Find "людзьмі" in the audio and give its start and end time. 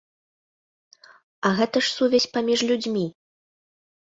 2.71-3.05